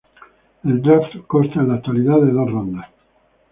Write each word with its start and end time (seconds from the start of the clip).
El 0.63 0.81
draft 0.81 1.15
consta 1.27 1.59
en 1.59 1.67
la 1.67 1.75
actualidad 1.75 2.19
de 2.21 2.31
dos 2.31 2.49
rondas. 2.51 2.89